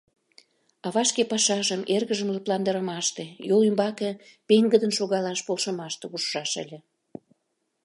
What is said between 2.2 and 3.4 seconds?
лыпландарымаште,